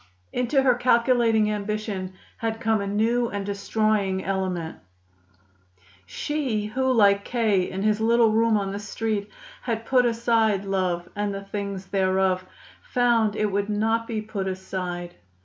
Into 0.33 0.63
her 0.63 0.73
calculating 0.73 1.51
ambition 1.51 2.13
had 2.37 2.59
come 2.59 2.81
a 2.81 2.87
new 2.87 3.29
and 3.29 3.45
destroying 3.45 4.25
element. 4.25 4.79
She 6.07 6.65
who, 6.65 6.91
like 6.91 7.23
K. 7.23 7.69
in 7.69 7.83
his 7.83 8.01
little 8.01 8.31
room 8.31 8.57
on 8.57 8.71
the 8.71 8.79
Street, 8.79 9.29
had 9.61 9.85
put 9.85 10.05
aside 10.07 10.65
love 10.65 11.07
and 11.15 11.31
the 11.31 11.43
things 11.43 11.85
thereof, 11.85 12.43
found 12.81 13.33
that 13.33 13.41
it 13.41 13.51
would 13.51 13.69
not 13.69 14.07
be 14.07 14.23
put 14.23 14.47
aside. 14.47 15.13